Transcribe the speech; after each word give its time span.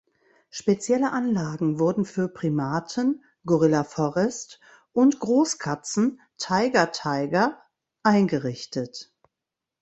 Spezielle 0.49 1.11
Anlagen 1.11 1.77
wurden 1.79 2.05
für 2.05 2.27
Primaten 2.27 3.23
("Gorilla 3.45 3.83
Forest") 3.83 4.59
und 4.93 5.19
Großkatzen 5.19 6.19
("Tiger 6.39 6.91
Taiga") 6.91 7.61
eingerichtet. 8.01 9.13